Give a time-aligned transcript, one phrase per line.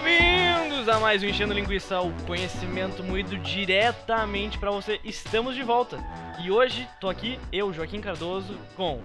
[0.00, 4.98] Bem-vindos a mais um Enchendo Linguiça, o conhecimento moído diretamente pra você.
[5.04, 6.02] Estamos de volta.
[6.42, 9.00] E hoje tô aqui, eu, Joaquim Cardoso, com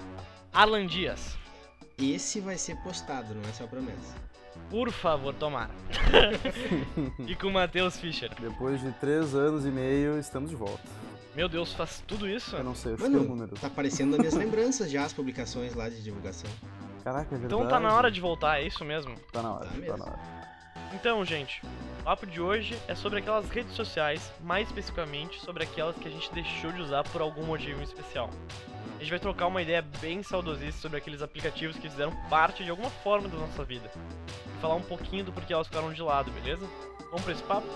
[0.51, 1.37] Alan Dias.
[1.95, 4.15] Esse vai ser postado, não é só promessa.
[4.71, 5.69] Por favor, tomara.
[7.27, 8.31] e com Matheus Fischer.
[8.41, 10.81] Depois de três anos e meio, estamos de volta.
[11.35, 12.55] Meu Deus, faz tudo isso?
[12.55, 13.53] Eu não sei, eu Mano, o número.
[13.53, 16.49] Tá aparecendo nas minhas lembranças já as publicações lá de divulgação.
[17.03, 17.53] Caraca, é verdade.
[17.53, 19.13] Então tá na hora de voltar, é isso mesmo?
[19.31, 20.38] Tá na hora, Tá tá, na hora.
[20.91, 21.61] Então, gente,
[21.99, 26.11] o papo de hoje é sobre aquelas redes sociais, mais especificamente sobre aquelas que a
[26.11, 28.29] gente deixou de usar por algum motivo especial.
[28.95, 32.71] A gente vai trocar uma ideia bem saudosista sobre aqueles aplicativos que fizeram parte de
[32.71, 33.89] alguma forma da nossa vida.
[34.47, 36.67] E falar um pouquinho do porquê elas ficaram de lado, beleza?
[37.11, 37.67] Vamos pra esse papo?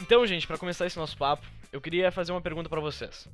[0.00, 3.28] Então, gente, pra começar esse nosso papo, eu queria fazer uma pergunta pra vocês.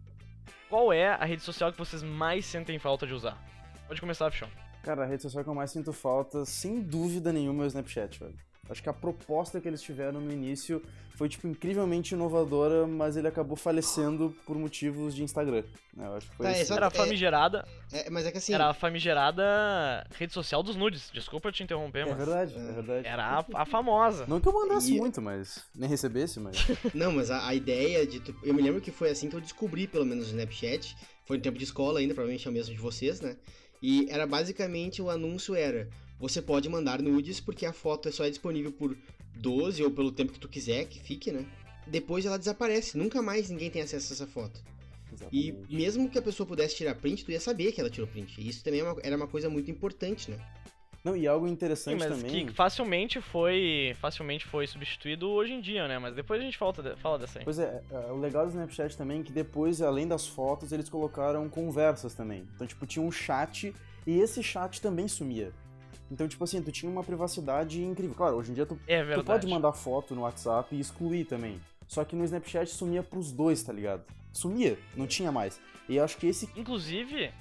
[0.68, 3.38] Qual é a rede social que vocês mais sentem falta de usar?
[3.86, 4.48] Pode começar, Fichão.
[4.82, 8.18] Cara, a rede social que eu mais sinto falta, sem dúvida nenhuma, é o Snapchat,
[8.18, 8.34] velho.
[8.70, 10.80] Acho que a proposta que eles tiveram no início
[11.16, 15.64] foi, tipo, incrivelmente inovadora, mas ele acabou falecendo por motivos de Instagram.
[15.94, 16.06] né?
[16.06, 16.72] Eu acho que foi Tá, isso.
[16.72, 18.54] Era a famigerada, É, mas é que assim.
[18.54, 21.10] era a famigerada rede social dos nudes.
[21.12, 22.58] Desculpa te interromper, É mas verdade, É.
[22.58, 23.06] é verdade.
[23.08, 24.26] era a, a famosa.
[24.28, 25.64] Não que eu mandasse E- muito, mas...
[25.74, 26.56] Nem recebesse, mas...
[26.94, 28.20] Não, mas a, a ideia de.
[28.20, 30.96] tu- Eu me lembro que foi assim que eu descobri, pelo menos, o Snapchat.
[31.26, 33.36] Foi no tempo de escola ainda, provavelmente é o mesmo de vocês, né?
[33.82, 35.88] E era basicamente o anúncio era:
[36.22, 38.96] você pode mandar nudes porque a foto só é disponível por
[39.34, 41.44] 12 ou pelo tempo que tu quiser que fique, né?
[41.86, 44.60] Depois ela desaparece, nunca mais ninguém tem acesso a essa foto.
[45.32, 45.74] E Exatamente.
[45.74, 48.40] mesmo que a pessoa pudesse tirar print, tu ia saber que ela tirou print.
[48.40, 50.38] E isso também é uma- era uma coisa muito importante, né?
[51.04, 52.46] Não, e algo Sim, interessante mas também...
[52.46, 55.98] que facilmente foi facilmente foi substituído hoje em dia, né?
[55.98, 57.44] Mas depois a gente falta de- fala dessa aí.
[57.44, 60.88] Pois é, é, o legal do Snapchat também é que depois, além das fotos, eles
[60.88, 62.46] colocaram conversas também.
[62.54, 63.74] Então, tipo, tinha um chat
[64.06, 65.52] e esse chat também sumia.
[66.12, 68.14] Então, tipo assim, tu tinha uma privacidade incrível.
[68.14, 71.58] Claro, hoje em dia tu, É tu pode mandar foto no WhatsApp e excluir também.
[71.88, 74.04] Só que no Snapchat sumia pros dois, tá ligado?
[74.32, 75.58] Sumia, não tinha mais.
[75.88, 76.50] E eu acho que esse.
[76.54, 77.32] Inclusive,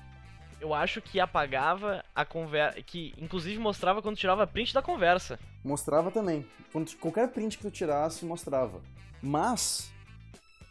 [0.62, 2.82] eu acho que apagava a conversa.
[2.82, 5.38] Que inclusive mostrava quando tirava print da conversa.
[5.64, 6.46] Mostrava também.
[6.72, 8.82] Quando, qualquer print que tu tirasse, mostrava.
[9.22, 9.92] Mas,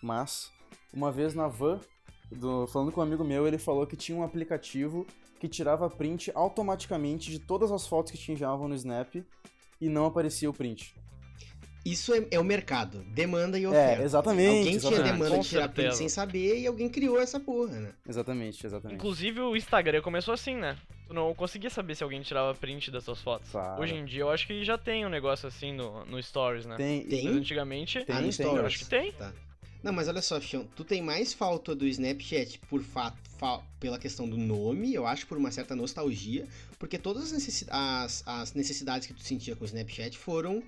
[0.02, 0.50] mas,
[0.92, 1.80] uma vez na van,
[2.32, 5.06] do- falando com um amigo meu, ele falou que tinha um aplicativo
[5.40, 9.16] que tirava print automaticamente de todas as fotos que te enviavam no Snap
[9.80, 10.94] e não aparecia o print.
[11.82, 13.02] Isso é, é o mercado.
[13.04, 14.02] Demanda e oferta.
[14.02, 14.48] É, exatamente.
[14.48, 15.12] Alguém tinha exatamente.
[15.12, 15.96] demanda Com de tirar print certeza.
[15.96, 17.94] sem saber e alguém criou essa porra, né?
[18.06, 18.98] Exatamente, exatamente.
[18.98, 20.76] Inclusive o Instagram começou assim, né?
[21.08, 23.50] Tu não conseguia saber se alguém tirava print das suas fotos.
[23.50, 23.80] Claro.
[23.80, 26.76] Hoje em dia eu acho que já tem um negócio assim no, no Stories, né?
[26.76, 27.24] Tem, Tem?
[27.24, 28.04] Mas antigamente.
[28.04, 28.58] Tem, ah, no tem, Stories.
[28.58, 29.12] eu acho que tem.
[29.12, 29.32] Tá.
[29.82, 33.98] Não, mas olha só, Fion, tu tem mais falta do Snapchat por fato, fa- pela
[33.98, 36.46] questão do nome, eu acho por uma certa nostalgia,
[36.78, 40.62] porque todas as, necessi- as- as necessidades que tu sentia com o Snapchat foram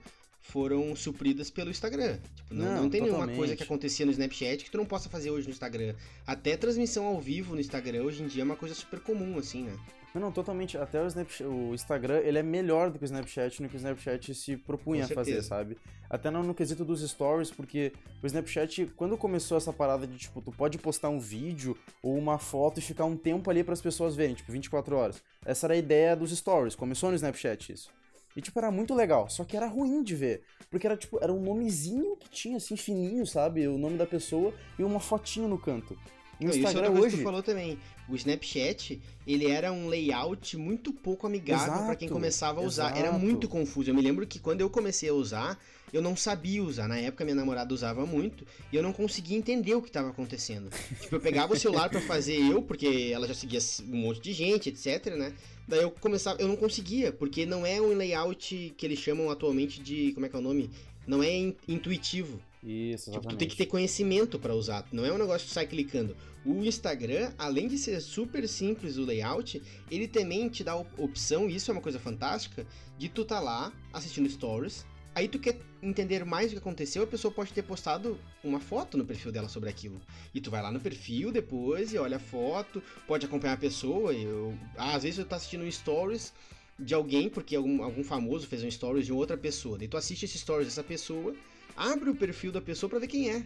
[0.44, 2.18] foram supridas pelo Instagram.
[2.34, 3.36] Tipo, não, Não, não tem nenhuma totalmente.
[3.38, 5.94] coisa que acontecia no Snapchat que tu não possa fazer hoje no Instagram.
[6.26, 9.62] Até transmissão ao vivo no Instagram hoje em dia é uma coisa super comum, assim,
[9.62, 9.78] né?
[10.14, 10.76] Não, não, totalmente.
[10.76, 13.78] Até o, Snapchat, o Instagram, ele é melhor do que o Snapchat no que o
[13.78, 15.78] Snapchat se propunha a fazer, sabe?
[16.10, 20.42] Até no, no quesito dos stories, porque o Snapchat, quando começou essa parada de, tipo,
[20.42, 23.80] tu pode postar um vídeo ou uma foto e ficar um tempo ali para as
[23.80, 25.22] pessoas verem, tipo, 24 horas.
[25.46, 26.74] Essa era a ideia dos stories.
[26.74, 27.90] Começou no Snapchat isso.
[28.36, 30.42] E, tipo, era muito legal, só que era ruim de ver.
[30.70, 33.66] Porque era, tipo, era um nomezinho que tinha, assim, fininho, sabe?
[33.66, 35.96] O nome da pessoa e uma fotinho no canto.
[36.44, 37.16] No Não, isso é Instagram coisa que hoje...
[37.18, 37.78] tu falou também.
[38.08, 42.90] O Snapchat, ele era um layout muito pouco amigável pra quem começava a usar.
[42.96, 43.18] Era exato.
[43.18, 43.90] muito confuso.
[43.90, 45.58] Eu me lembro que quando eu comecei a usar,
[45.92, 46.88] eu não sabia usar.
[46.88, 50.68] Na época minha namorada usava muito e eu não conseguia entender o que estava acontecendo.
[51.00, 54.32] tipo, eu pegava o celular pra fazer eu, porque ela já seguia um monte de
[54.32, 55.32] gente, etc, né?
[55.68, 59.80] Daí eu começava, eu não conseguia, porque não é um layout que eles chamam atualmente
[59.80, 60.68] de, como é que é o nome?
[61.06, 62.40] Não é in- intuitivo.
[62.62, 63.28] Isso, Tipo, exatamente.
[63.28, 64.86] tu tem que ter conhecimento pra usar.
[64.92, 66.16] Não é um negócio que tu sai clicando.
[66.44, 71.00] O Instagram, além de ser super simples o layout, ele também te dá a op-
[71.00, 72.66] opção, e isso é uma coisa fantástica,
[72.98, 74.84] de tu tá lá assistindo stories.
[75.14, 78.96] Aí tu quer entender mais o que aconteceu, a pessoa pode ter postado uma foto
[78.96, 80.00] no perfil dela sobre aquilo.
[80.34, 84.12] E tu vai lá no perfil depois e olha a foto, pode acompanhar a pessoa.
[84.12, 86.32] Eu, às vezes eu tô assistindo stories
[86.78, 89.78] de alguém, porque algum, algum famoso fez um stories de outra pessoa.
[89.78, 91.34] Daí tu assiste esse stories dessa pessoa,
[91.76, 93.44] abre o perfil da pessoa pra ver quem é.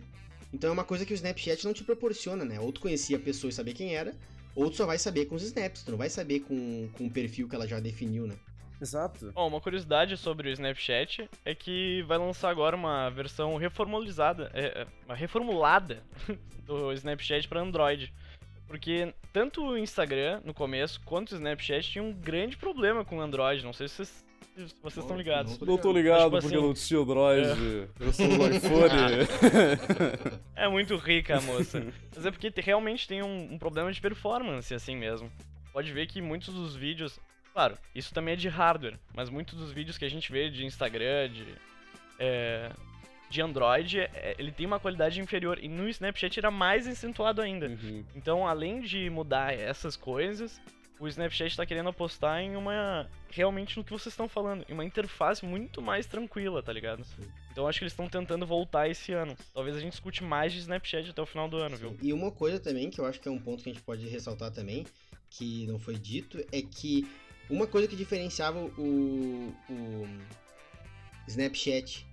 [0.52, 2.60] Então é uma coisa que o Snapchat não te proporciona, né?
[2.60, 4.14] Ou tu conhecia a pessoa e saber quem era,
[4.56, 7.10] ou tu só vai saber com os snaps, tu não vai saber com, com o
[7.10, 8.36] perfil que ela já definiu, né?
[8.80, 9.32] Exato.
[9.32, 14.82] Bom, uma curiosidade sobre o Snapchat é que vai lançar agora uma versão reformulada, é,
[14.82, 16.02] é, uma reformulada
[16.64, 18.12] do Snapchat para Android.
[18.66, 23.20] Porque tanto o Instagram, no começo, quanto o Snapchat tinham um grande problema com o
[23.20, 23.64] Android.
[23.64, 24.24] Não sei se vocês, se
[24.82, 25.58] vocês estão ligados.
[25.58, 27.88] não Não tô ligado Tipo porque assim, eu não tinha Android.
[28.00, 29.26] Eu sou do iPhone.
[30.56, 31.86] É muito rica a moça.
[32.14, 35.30] Mas é porque te- realmente tem um, um problema de performance, assim mesmo.
[35.72, 37.20] Pode ver que muitos dos vídeos.
[37.52, 40.64] Claro, isso também é de hardware, mas muitos dos vídeos que a gente vê de
[40.64, 41.46] Instagram, de.
[42.18, 42.70] é,
[43.28, 45.58] de Android, é, ele tem uma qualidade inferior.
[45.60, 47.66] E no Snapchat era mais acentuado ainda.
[47.66, 48.04] Uhum.
[48.14, 50.60] Então, além de mudar essas coisas,
[50.98, 53.08] o Snapchat está querendo apostar em uma.
[53.30, 57.04] Realmente no que vocês estão falando, em uma interface muito mais tranquila, tá ligado?
[57.04, 57.28] Sim.
[57.52, 59.36] Então acho que eles estão tentando voltar esse ano.
[59.52, 61.96] Talvez a gente escute mais de Snapchat até o final do ano, viu?
[62.02, 64.06] E uma coisa também, que eu acho que é um ponto que a gente pode
[64.06, 64.86] ressaltar também,
[65.28, 67.06] que não foi dito, é que
[67.50, 70.06] uma coisa que diferenciava o, o
[71.28, 72.06] Snapchat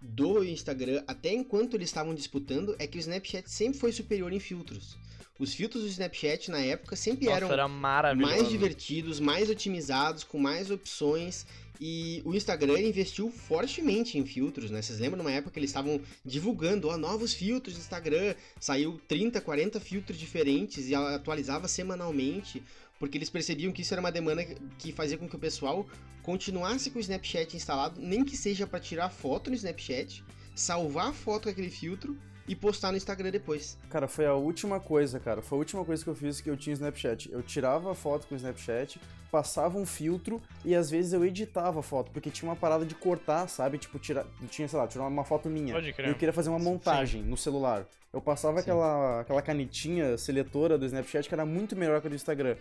[0.00, 4.40] do Instagram, até enquanto eles estavam disputando, é que o Snapchat sempre foi superior em
[4.40, 4.98] filtros.
[5.42, 7.66] Os filtros do Snapchat na época sempre Nossa, eram era
[8.14, 11.44] mais divertidos, mais otimizados, com mais opções.
[11.80, 14.80] E o Instagram investiu fortemente em filtros, né?
[14.80, 19.40] Vocês lembram numa época que eles estavam divulgando, ó, novos filtros do Instagram, saiu 30,
[19.40, 22.62] 40 filtros diferentes e atualizava semanalmente,
[23.00, 24.46] porque eles percebiam que isso era uma demanda
[24.78, 25.84] que fazia com que o pessoal
[26.22, 30.24] continuasse com o Snapchat instalado, nem que seja para tirar foto no Snapchat,
[30.54, 32.16] salvar a foto com aquele filtro
[32.48, 33.78] e postar no Instagram depois.
[33.88, 35.40] Cara, foi a última coisa, cara.
[35.42, 37.30] Foi a última coisa que eu fiz que eu tinha Snapchat.
[37.32, 39.00] Eu tirava a foto com o Snapchat,
[39.30, 42.94] passava um filtro e às vezes eu editava a foto, porque tinha uma parada de
[42.94, 43.78] cortar, sabe?
[43.78, 44.26] Tipo, tirar.
[44.50, 45.72] Tinha, sei lá, tirar uma foto minha.
[45.74, 46.08] Pode E crer.
[46.08, 47.86] eu queria fazer uma montagem no celular.
[48.12, 48.62] Eu passava Sim.
[48.62, 52.56] aquela, aquela canetinha seletora do Snapchat que era muito melhor que a do Instagram.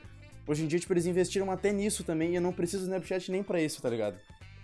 [0.47, 3.31] Hoje em dia, tipo, eles investiram até nisso também e eu não preciso do Snapchat
[3.31, 4.17] nem pra isso, tá ligado?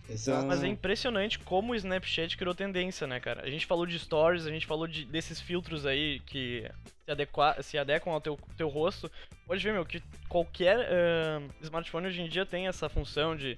[0.09, 0.47] Exato.
[0.47, 3.43] Mas é impressionante como o Snapchat criou tendência, né, cara?
[3.43, 6.69] A gente falou de stories, a gente falou de, desses filtros aí que
[7.05, 9.11] se, adequa, se adequam ao teu, teu rosto.
[9.45, 13.57] Pode ver, meu, que qualquer ah, smartphone hoje em dia tem essa função de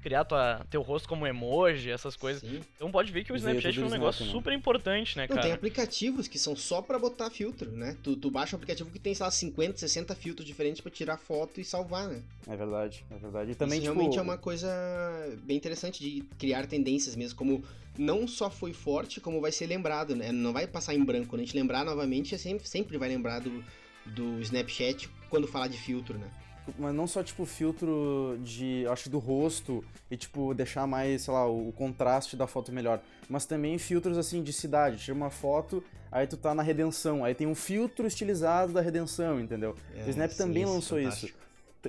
[0.00, 2.42] criar tua, teu rosto como emoji, essas coisas.
[2.42, 2.60] Sim.
[2.76, 4.38] Então pode ver que o Snapchat foi um negócio Snap, né?
[4.40, 5.54] super importante, né, Não, tem cara?
[5.54, 7.96] aplicativos que são só pra botar filtro, né?
[8.02, 11.16] Tu, tu baixa um aplicativo que tem, sei lá, 50, 60 filtros diferentes pra tirar
[11.16, 12.22] foto e salvar, né?
[12.48, 13.52] É verdade, é verdade.
[13.52, 14.68] E também, Isso tipo, realmente é uma coisa
[15.42, 17.64] bem interessante de criar tendências mesmo, como
[17.98, 20.32] não só foi forte, como vai ser lembrado, né?
[20.32, 21.28] Não vai passar em branco.
[21.28, 23.62] Quando a gente lembrar novamente, é sempre, sempre vai lembrar do,
[24.06, 26.30] do Snapchat quando falar de filtro, né?
[26.78, 31.46] Mas não só, tipo, filtro de, acho, do rosto e, tipo, deixar mais, sei lá,
[31.46, 33.00] o, contraste da foto melhor.
[33.28, 34.98] Mas também filtros, assim, de cidade.
[34.98, 37.24] Tira uma foto, aí tu tá na redenção.
[37.24, 39.74] Aí tem um filtro estilizado da redenção, entendeu?
[39.94, 41.08] É, o Snap sim, também isso, lançou isso.
[41.26, 41.40] fantástico.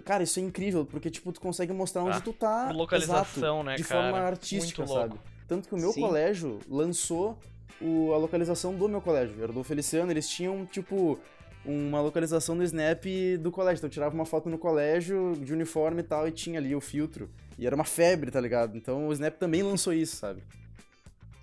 [0.06, 2.72] Cara, isso é incrível, porque, tipo, tu consegue mostrar onde Ah, tu tá.
[2.72, 4.02] localização, exato, né, De cara?
[4.04, 5.10] forma artística, Muito louco.
[5.16, 5.22] sabe?
[5.48, 6.00] Tanto que o meu Sim.
[6.02, 7.38] colégio lançou
[7.82, 9.36] o- a localização do meu colégio.
[9.44, 11.20] Era do Feliciano, eles tinham, tipo,
[11.66, 13.04] uma localização do Snap
[13.40, 13.80] do colégio.
[13.80, 16.82] Então eu tirava uma foto no colégio, de uniforme e tal, e tinha ali o
[16.82, 17.30] filtro.
[17.58, 18.76] E era uma febre, tá ligado?
[18.78, 20.42] Então o Snap também lançou isso, sabe?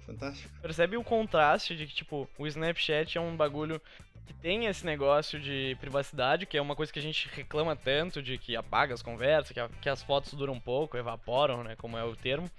[0.06, 0.50] Fantástico.
[0.62, 3.81] Percebe o contraste de que, tipo, o Snapchat é um bagulho
[4.26, 8.23] que tem esse negócio de privacidade, que é uma coisa que a gente reclama tanto,
[8.23, 11.97] de que apaga as conversas, que, a- que as fotos duram pouco, evaporam, né, como
[11.97, 12.50] é o termo.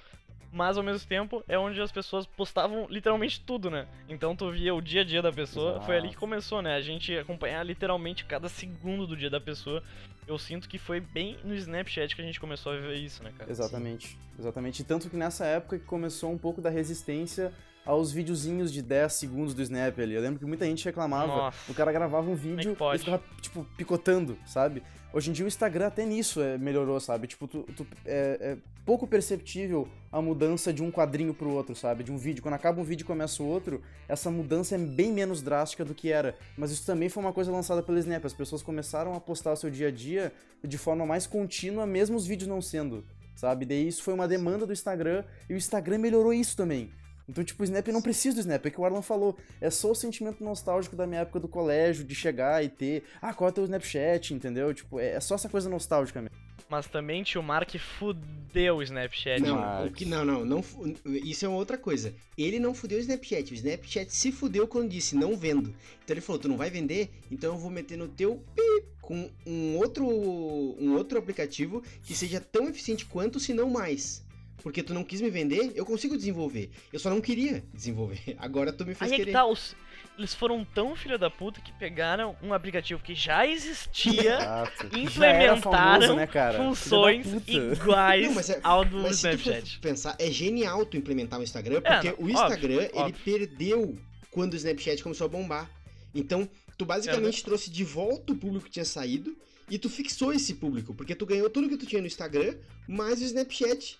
[0.51, 3.87] Mas ao mesmo tempo é onde as pessoas postavam literalmente tudo, né?
[4.07, 6.75] Então tu via o dia a dia da pessoa, foi ali que começou, né?
[6.75, 9.83] A gente acompanhar literalmente cada segundo do dia da pessoa.
[10.28, 13.31] Eu sinto que foi bem no Snapchat que a gente começou a ver isso, né,
[13.37, 13.49] cara?
[13.49, 14.18] Exatamente.
[14.37, 14.83] Exatamente.
[14.83, 17.52] Tanto que nessa época que começou um pouco da resistência
[17.86, 20.14] aos videozinhos de 10 segundos do Snap ali.
[20.14, 21.28] Eu lembro que muita gente reclamava.
[21.28, 21.71] Nossa.
[21.71, 22.98] O cara gravava um é vídeo pode?
[23.02, 24.83] e ficava, tipo, picotando, sabe?
[25.12, 27.26] Hoje em dia o Instagram até nisso é, melhorou, sabe?
[27.26, 32.04] Tipo, tu, tu- é, é pouco perceptível a mudança de um quadrinho pro outro, sabe?
[32.04, 32.44] De um vídeo.
[32.44, 35.95] Quando acaba um vídeo e começa o outro, essa mudança é bem menos drástica do
[35.95, 36.36] que era.
[36.56, 38.24] Mas isso também foi uma coisa lançada pelo Snap.
[38.24, 40.31] As pessoas começaram a postar o seu dia a dia
[40.64, 43.04] de forma mais contínua, mesmo os vídeos não sendo,
[43.36, 43.66] sabe?
[43.66, 46.92] Daí isso foi uma demanda do Instagram e o Instagram melhorou isso também.
[47.30, 49.38] Então, tipo, o Snap não precisa do Snap, é que o Arlan falou.
[49.62, 53.04] É só o sentimento nostálgico da minha época do colégio, de chegar e ter.
[53.21, 54.74] Ah, qual é o teu Snapchat, entendeu?
[54.74, 56.38] Tipo, é é só essa coisa nostálgica mesmo.
[56.69, 59.42] Mas também tio Mark fudeu o Snapchat.
[59.42, 60.64] Não, o que, não, não, não.
[61.06, 62.14] Isso é uma outra coisa.
[62.38, 63.52] Ele não fudeu o Snapchat.
[63.52, 65.74] O Snapchat se fudeu quando disse não vendo.
[66.04, 67.09] Então ele falou: tu não vai vender?
[67.30, 72.40] Então eu vou meter no teu pi com um outro, um outro aplicativo que seja
[72.40, 74.24] tão eficiente quanto, se não mais.
[74.61, 76.69] Porque tu não quis me vender, eu consigo desenvolver.
[76.92, 78.19] Eu só não queria desenvolver.
[78.37, 79.31] Agora tu me fez Aí é querer.
[79.31, 79.75] que tá, os...
[80.18, 84.37] eles foram tão filha da puta que pegaram um aplicativo que já existia,
[84.97, 87.51] implementaram famoso, né, funções puta.
[87.51, 89.80] Não, iguais mas é- ao do Mas se tu Snapchat.
[89.80, 93.16] pensar, é genial tu implementar o Instagram, porque não, o óbvio, Instagram, ele óbvio.
[93.23, 93.97] perdeu
[94.31, 95.69] quando o Snapchat começou a bombar.
[96.13, 99.37] Então, tu basicamente trouxe de volta o público que tinha saído
[99.69, 102.56] e tu fixou esse público, porque tu ganhou tudo que tu tinha no Instagram,
[102.87, 103.99] mais o Snapchat.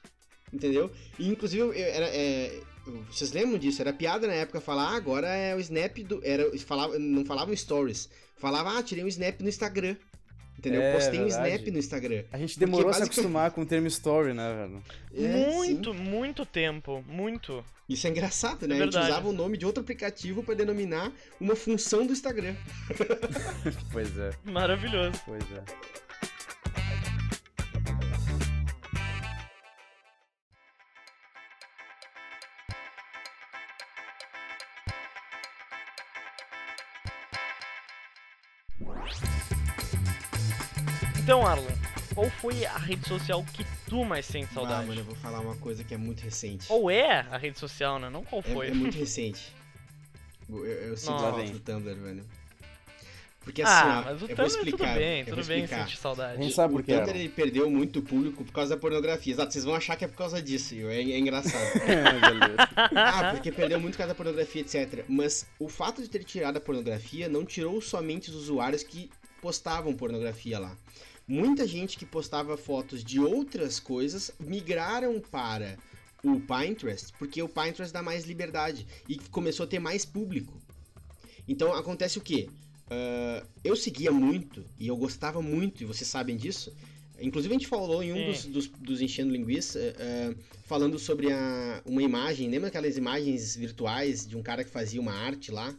[0.52, 0.92] Entendeu?
[1.18, 2.60] E inclusive eu- era, é,
[3.10, 3.82] vocês lembram disso?
[3.82, 6.20] Era piada na época falar, ah, agora é o Snap do.
[6.24, 8.10] Era, falava, não falavam stories.
[8.38, 9.96] Falava, ah, tirei um Snap no Instagram.
[10.58, 10.82] Entendeu?
[10.82, 11.50] É, Postei um verdade.
[11.50, 12.24] Snap no Instagram.
[12.34, 14.84] A gente Porque demorou a se basic- acostumar com o termo story, né, velho?
[15.16, 17.02] É, muito, muito tempo.
[17.08, 17.64] Muito.
[17.88, 18.76] Isso é engraçado, né?
[18.78, 22.56] É a gente usava o nome de outro aplicativo pra denominar uma função do Instagram.
[23.92, 25.20] Pois é, Maravilhoso.
[25.26, 25.64] pois é.
[41.30, 41.64] Então, Arlon,
[42.16, 44.88] qual foi a rede social que tu mais sente Ah, saudade?
[44.88, 46.66] mano, eu vou falar uma coisa que é muito recente.
[46.66, 48.10] Qual é a rede social, né?
[48.10, 48.68] Não qual É, foi.
[48.70, 49.56] é muito recente.
[50.50, 52.26] Eu, eu sinto falta do Tumblr, velho.
[53.42, 54.78] Porque assim, ah, ó, mas o eu vou Tumblr explicar.
[54.88, 56.42] tudo bem, eu tudo vou bem sentir saudade.
[56.42, 59.32] gente sabe por o que Tumblr ele perdeu muito público por causa da pornografia.
[59.34, 60.74] Exato, vocês vão achar que é por causa disso.
[60.74, 61.62] e É, é engraçado.
[62.98, 65.06] Ah, porque perdeu muito por causa da pornografia, etc.
[65.08, 69.12] Mas o fato de ter tirado a pornografia não tirou somente os usuários que
[69.44, 70.76] postavam pornografia lá.
[71.30, 75.78] Muita gente que postava fotos de outras coisas migraram para
[76.24, 80.60] o Pinterest, porque o Pinterest dá mais liberdade e começou a ter mais público.
[81.48, 82.50] Então acontece o quê?
[82.90, 86.76] Ah, eu seguia muito e eu gostava muito, e vocês sabem disso.
[87.22, 91.84] Inclusive a gente falou em um dos, dos, dos Enchendo Linguiça, ah, falando sobre a,
[91.86, 95.76] uma imagem, lembra aquelas imagens virtuais de um cara que fazia uma arte lá?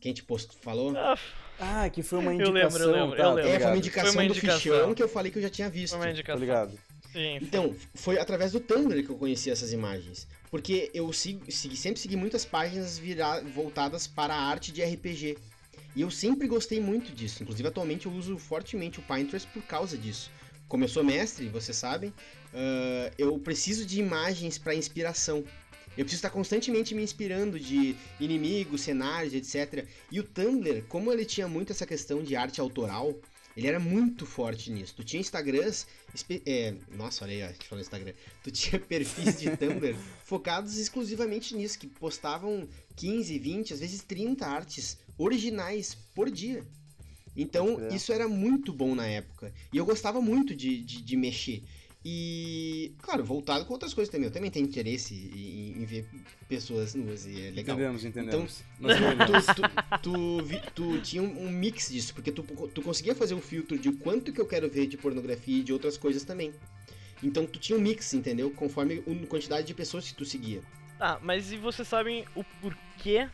[0.00, 0.96] Que a gente post, falou?
[0.96, 1.18] Ah,
[1.58, 3.50] Ah, que foi uma Eu lembro, indicação, eu lembro, tá, eu tá lembro.
[3.50, 4.58] é, foi uma indicação, Foi uma do indicação.
[4.60, 5.90] fichão que eu falei que eu já tinha visto.
[5.92, 6.40] foi uma Tô indicação.
[6.40, 6.78] ligado.
[7.12, 7.38] Sim.
[7.42, 10.26] Então, foi através do Tumblr que eu conheci essas imagens.
[10.50, 15.36] Porque eu sigo, sempre segui muitas páginas vira- voltadas para a arte de RPG.
[15.94, 17.42] E eu sempre gostei muito disso.
[17.42, 20.30] Inclusive, atualmente eu uso fortemente o Pinterest por causa disso.
[20.68, 22.12] Como eu sou mestre, vocês sabem,
[22.54, 25.44] ah, eu preciso de imagens para inspiração.
[25.96, 29.86] Eu preciso estar constantemente me inspirando de inimigos, cenários, etc.
[30.10, 33.14] E o Tumblr, como ele tinha muito essa questão de arte autoral,
[33.56, 34.94] ele era muito forte nisso.
[34.96, 35.86] Tu tinha Instagrams.
[36.46, 38.14] é, nossa, olha aí, a gente falou Instagram.
[38.42, 39.94] Tu tinha perfis de Tumblr
[40.24, 46.64] focados exclusivamente nisso, que postavam 15, 20, às vezes 30 artes originais por dia.
[47.36, 49.52] Então, isso era muito bom na época.
[49.72, 51.62] E eu gostava muito de, de, de mexer.
[52.04, 54.26] E, claro, voltado com outras coisas também.
[54.26, 56.04] Eu também tenho interesse em, em ver
[56.48, 57.76] pessoas nuas e é legal.
[57.76, 58.64] Entendemos, entendemos.
[58.80, 63.14] Então, tu, tu, tu, vi- tu tinha um, um mix disso, porque tu, tu conseguia
[63.14, 66.24] fazer o filtro de quanto que eu quero ver de pornografia e de outras coisas
[66.24, 66.52] também.
[67.22, 68.50] Então tu tinha um mix, entendeu?
[68.50, 70.60] Conforme a quantidade de pessoas que tu seguia.
[70.98, 73.28] Tá, mas e vocês sabem o porquê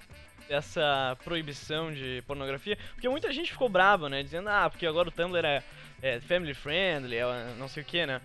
[0.46, 2.76] dessa proibição de pornografia?
[2.94, 4.22] Porque muita gente ficou brava, né?
[4.22, 5.62] Dizendo, ah, porque agora o Tumblr é,
[6.02, 8.20] é family friendly, é não sei o que, né?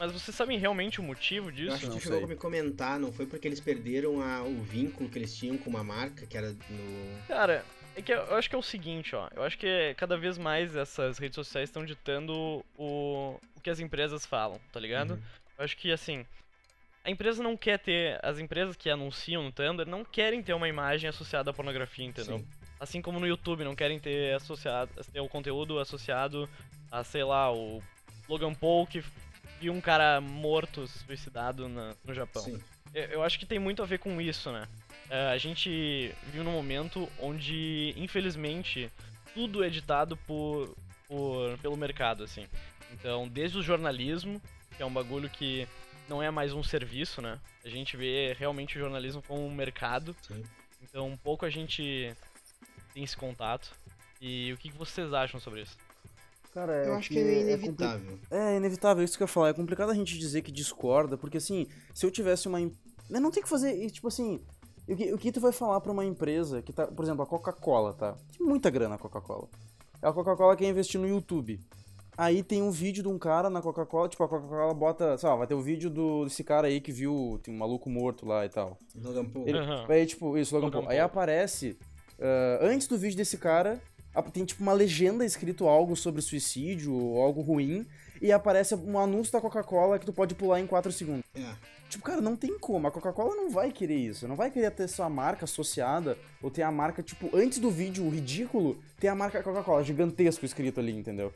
[0.00, 1.72] Mas vocês sabem realmente o motivo Eu disso?
[1.72, 4.62] acho que não tu chegou a me comentar, não foi porque eles perderam a- o
[4.62, 7.22] vínculo que eles tinham com uma marca, que era no.
[7.28, 7.62] Cara,
[7.94, 9.28] é que eu eu acho que é o seguinte, ó.
[9.36, 13.78] Eu acho que cada vez mais essas redes sociais estão ditando o, o que as
[13.78, 15.10] empresas falam, tá ligado?
[15.12, 15.22] Uhum.
[15.58, 16.24] Eu acho que assim.
[17.04, 18.18] A empresa não quer ter.
[18.22, 22.38] As empresas que anunciam no Tumblr não querem ter uma imagem associada à pornografia, entendeu?
[22.38, 22.46] Sim.
[22.78, 24.90] Assim como no YouTube não querem ter associado.
[25.12, 26.48] ter o conteúdo associado
[26.90, 27.82] a, sei lá, o
[28.28, 29.02] Logan Paul que
[29.60, 32.42] viu um cara morto, suicidado na- no Japão.
[32.42, 32.60] Sim.
[32.94, 34.66] Eu, eu acho que tem muito a ver com isso, né?
[35.08, 38.90] É, a gente vive num momento onde, infelizmente,
[39.34, 40.74] tudo é ditado por,
[41.06, 42.46] por, pelo mercado, assim.
[42.92, 44.40] Então, desde o jornalismo,
[44.76, 45.68] que é um bagulho que
[46.08, 47.38] não é mais um serviço, né?
[47.64, 50.16] A gente vê realmente o jornalismo como um mercado.
[50.22, 50.42] Sim.
[50.82, 52.12] Então, um pouco a gente
[52.94, 53.70] tem esse contato.
[54.20, 55.76] E o que vocês acham sobre isso?
[56.52, 58.18] Cara, é Eu acho que que é compli- inevitável.
[58.30, 59.48] É inevitável, isso que eu ia falar.
[59.50, 62.58] É complicado a gente dizer que discorda, porque assim, se eu tivesse uma.
[63.08, 63.88] Não tem que fazer.
[63.90, 64.40] Tipo assim,
[64.88, 66.86] o que, o que tu vai falar pra uma empresa que tá.
[66.86, 68.16] Por exemplo, a Coca-Cola, tá?
[68.36, 69.48] Tem muita grana a Coca-Cola.
[70.02, 71.60] A Coca-Cola quer investir no YouTube.
[72.18, 75.16] Aí tem um vídeo de um cara na Coca-Cola, tipo, a Coca-Cola bota.
[75.16, 77.38] Sei lá, vai ter o vídeo do, desse cara aí que viu.
[77.42, 78.76] Tem um maluco morto lá e tal.
[78.96, 79.46] Logan Paul.
[79.48, 79.86] Ele- Aham.
[79.88, 80.90] Aí, tipo, isso, Logan, Logan Paul.
[80.90, 81.06] Aí Paul.
[81.06, 81.78] aparece,
[82.20, 83.80] ah, antes do vídeo desse cara,
[84.32, 87.86] tem tipo uma legenda escrito algo sobre suicídio ou algo ruim.
[88.20, 91.24] e aparece um anúncio da Coca-Cola que tu pode pular em 4 segundos.
[91.34, 91.54] É.
[91.88, 92.86] Tipo, cara, não tem como.
[92.86, 94.28] A Coca-Cola não vai querer isso.
[94.28, 98.08] Não vai querer ter sua marca associada ou ter a marca, tipo, antes do vídeo,
[98.08, 101.32] ridículo, ter a marca Coca-Cola gigantesco escrito ali, entendeu?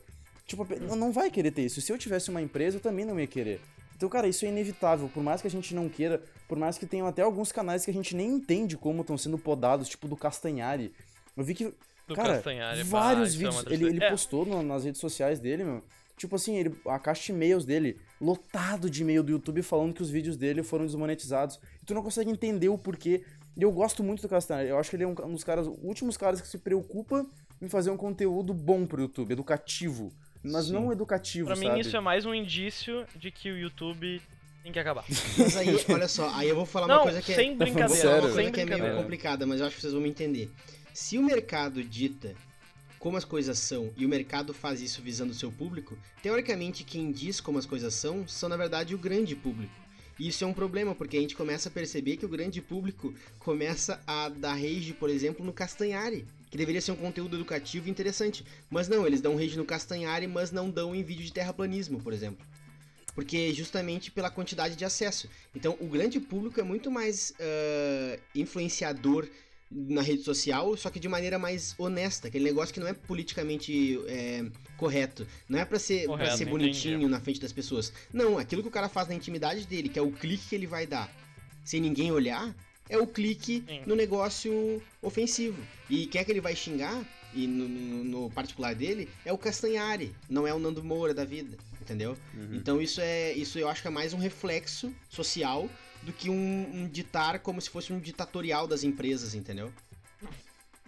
[0.47, 1.81] Tipo, não, não vai querer ter isso.
[1.81, 3.61] Se eu tivesse uma empresa, eu também não ia querer.
[3.97, 5.09] Então, cara, isso é inevitável.
[5.09, 7.91] Por mais que a gente não queira, por mais que tenham até alguns canais que
[7.91, 10.93] a gente nem entende como estão sendo podados, tipo do Castanhari.
[11.37, 11.75] Eu vi que,
[12.07, 13.57] Do cara, Castanhari, vários é uma vídeos.
[13.57, 13.91] ele tristeza.
[13.97, 14.11] ele É.
[14.11, 15.83] postou no- nas redes sociais dele, meu.
[16.17, 20.03] Tipo assim, ele, a caixa de e-mails dele, lotado de e-mail do YouTube falando que
[20.03, 21.59] os vídeos dele foram desmonetizados.
[21.83, 23.25] E tu não consegue entender o porquê.
[23.57, 24.69] E eu gosto muito do Castanhari.
[24.69, 27.27] Eu acho que ele é um, um dos caras, últimos caras que se preocupa
[27.61, 30.13] em fazer um conteúdo bom pro YouTube, educativo.
[30.43, 30.75] Mas Sim.
[30.75, 31.81] não educativo, Pra mim, sabe?
[31.81, 34.21] isso é mais um indício de que o YouTube
[34.63, 35.05] tem que acabar.
[35.39, 37.35] Mas aí, olha só, aí eu vou falar uma Não, coisa que é.
[37.35, 38.11] sem brincadeira.
[38.11, 40.51] Uma coisa Sem que é meio complicada, mas eu acho que vocês vão me entender.
[40.95, 42.37] Se o mercado dita
[43.01, 47.11] como as coisas são e o mercado faz isso visando o seu público, teoricamente quem
[47.11, 49.75] diz como as coisas são são na verdade o grande público.
[50.21, 53.13] E isso é um problema, porque a gente começa a perceber que o grande público
[53.41, 58.45] começa a dar rage, por exemplo, no Castanhari, que deveria ser um conteúdo educativo interessante.
[58.71, 62.13] Mas não, eles dão rage no Castanhari, mas não dão em vídeo de terraplanismo, por
[62.13, 62.47] exemplo.
[63.17, 65.29] Porque justamente pela quantidade de acesso.
[65.55, 69.29] Então, o grande público é muito mais ah, influenciador
[69.77, 72.29] na rede social, só que de maneira mais honesta.
[72.29, 74.45] Aquele negócio que não é politicamente é,
[74.77, 75.27] correto.
[75.49, 76.51] Não é pra ser, pra Correto, ser entendi.
[76.51, 77.93] bonitinho na frente das pessoas.
[78.13, 80.67] Não, aquilo que o cara faz na intimidade dele, que é o clique que ele
[80.67, 81.13] vai dar
[81.65, 82.55] sem ninguém olhar,
[82.89, 83.81] é o clique Sim.
[83.87, 85.61] no negócio ofensivo.
[85.91, 87.03] E quem é que ele vai xingar,
[87.35, 91.25] e no, no- no particular dele, é o Castanhari, não é o Nando Moura da
[91.25, 92.17] vida, entendeu?
[92.35, 92.55] Uhum.
[92.55, 93.33] Então isso é.
[93.33, 95.69] Isso eu acho que é mais um reflexo social
[96.05, 99.73] do que um, um ditar como se fosse um ditatorial das empresas, entendeu?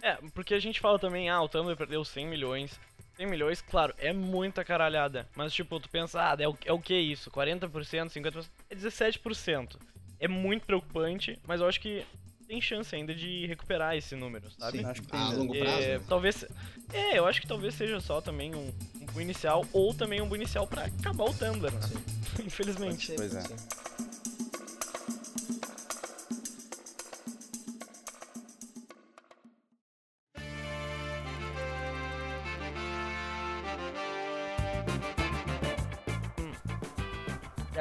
[0.01, 2.79] É, porque a gente fala também, ah, o Tumblr perdeu 100 milhões.
[3.15, 5.27] 100 milhões, claro, é muita caralhada.
[5.35, 7.31] Mas, tipo, tu pensa, ah, é o, é o que isso?
[7.31, 7.69] 40%,
[8.11, 8.45] 50%?
[8.69, 9.75] É 17%.
[10.19, 12.05] É muito preocupante, mas eu acho que
[12.47, 14.79] tem chance ainda de recuperar esse número, sabe?
[14.79, 14.85] Sim.
[14.85, 15.39] Acho que tem a mesmo.
[15.39, 15.81] longo prazo.
[15.81, 16.05] É, né?
[16.07, 16.45] talvez.
[16.93, 18.71] É, eu acho que talvez seja só também um,
[19.15, 21.79] um inicial, ou também um inicial pra acabar o Tumblr, né?
[22.45, 23.07] Infelizmente.
[23.07, 23.43] ser, Pois é.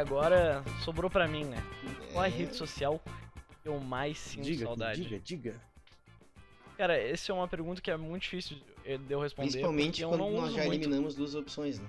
[0.06, 1.62] Agora sobrou pra mim, né?
[2.12, 3.00] Qual é a rede social
[3.62, 5.02] que eu mais sinto Diga, saudade?
[5.02, 5.60] diga, diga.
[6.78, 9.50] Cara, essa é uma pergunta que é muito difícil de eu responder.
[9.50, 10.74] Principalmente eu quando nós já muito.
[10.74, 11.88] eliminamos duas opções, né?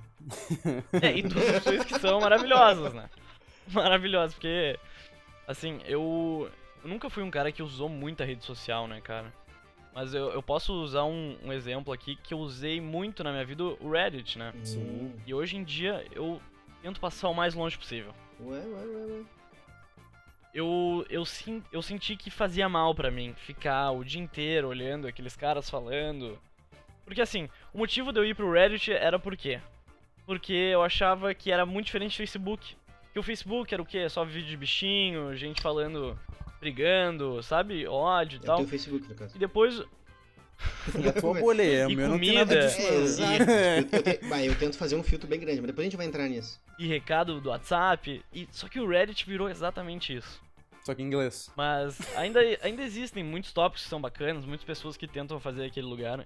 [1.01, 3.10] É, e duas opções que são maravilhosas, né?
[3.67, 4.80] Maravilhosas, porque,
[5.45, 6.49] assim, eu,
[6.82, 9.32] eu nunca fui um cara que usou muita rede social, né, cara?
[9.93, 13.45] Mas eu, eu posso usar um, um exemplo aqui que eu usei muito na minha
[13.45, 14.53] vida, o Reddit, né?
[14.63, 15.13] Sim.
[15.25, 16.41] E hoje em dia eu
[16.88, 18.13] tento passar o mais longe possível.
[18.39, 19.23] Ué, ué, ué, ué.
[20.54, 25.06] Eu, eu, sim, eu senti que fazia mal pra mim ficar o dia inteiro olhando
[25.06, 26.39] aqueles caras falando.
[27.06, 29.60] Porque assim, o motivo de eu ir pro Reddit era por quê?
[30.26, 32.76] Porque eu achava que era muito diferente do Facebook.
[33.13, 34.08] Que o Facebook era o quê?
[34.10, 36.17] Só vídeo de bichinho, gente falando,
[36.60, 37.86] brigando, sabe?
[37.86, 38.58] Ódio e É o tal.
[38.58, 39.36] teu Facebook, no caso.
[39.36, 39.84] E depois,
[40.98, 42.67] E a tua bolha, é, o meu não tem nada comida.
[42.67, 42.82] disso.
[42.88, 43.43] É, exato.
[43.43, 45.98] Eu, eu te- vai, eu tento fazer um filtro bem grande, mas depois a gente
[45.98, 46.60] vai entrar nisso.
[46.80, 48.24] e recado do WhatsApp.
[48.34, 50.41] E, só que o Reddit virou exatamente isso.
[50.84, 51.52] Só que em inglês.
[51.56, 55.86] Mas ainda, ainda existem muitos tópicos que são bacanas, muitas pessoas que tentam fazer aquele
[55.86, 56.26] lugar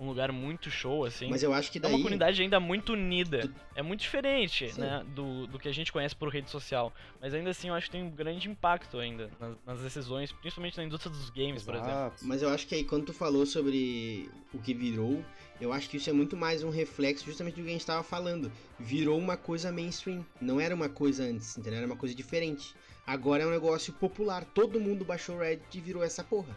[0.00, 1.28] um lugar muito show, assim.
[1.28, 1.92] Mas eu acho que é daí.
[1.92, 3.52] uma comunidade ainda muito unida.
[3.74, 4.80] É muito diferente, Sim.
[4.80, 6.92] né, do, do que a gente conhece por rede social.
[7.20, 10.78] Mas ainda assim, eu acho que tem um grande impacto ainda nas, nas decisões, principalmente
[10.78, 11.92] na indústria dos games, por exemplo.
[11.92, 12.24] Exato.
[12.24, 15.22] Mas eu acho que aí quando tu falou sobre o que virou,
[15.60, 18.02] eu acho que isso é muito mais um reflexo justamente do que a gente tava
[18.02, 18.50] falando.
[18.78, 20.24] Virou uma coisa mainstream.
[20.40, 21.78] Não era uma coisa antes, entendeu?
[21.78, 22.74] Era uma coisa diferente.
[23.06, 24.46] Agora é um negócio popular.
[24.46, 26.56] Todo mundo baixou o Reddit e virou essa porra.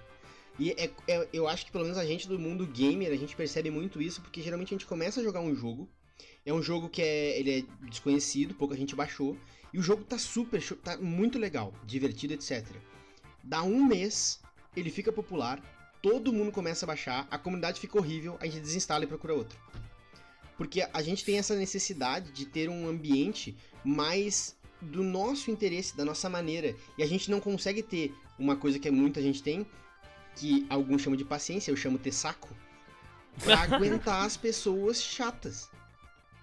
[0.59, 3.35] E é, é- eu acho que pelo menos a gente do mundo gamer, a gente
[3.35, 5.89] percebe muito isso, porque geralmente a gente começa a jogar um jogo.
[6.45, 9.37] É um jogo que é, ele é desconhecido, pouca gente baixou.
[9.73, 12.67] E o jogo tá super, tá muito legal, divertido, etc.
[13.43, 14.39] Dá um mês,
[14.75, 15.61] ele fica popular,
[16.01, 19.57] todo mundo começa a baixar, a comunidade fica horrível, a gente desinstala e procura outro.
[20.57, 26.05] Porque a gente tem essa necessidade de ter um ambiente mais do nosso interesse, da
[26.05, 26.75] nossa maneira.
[26.97, 29.65] E a gente não consegue ter uma coisa que muita gente tem,
[30.35, 32.55] que alguns chamam de paciência, eu chamo ter saco,
[33.43, 35.69] pra aguentar as pessoas chatas.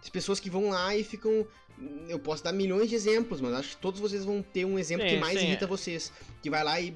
[0.02, 1.46] As pessoas que vão lá e ficam.
[2.08, 5.08] Eu posso dar milhões de exemplos, mas acho que todos vocês vão ter um exemplo
[5.08, 5.68] Sim, que mais sim, irrita é.
[5.68, 6.12] vocês.
[6.42, 6.94] Que vai lá e,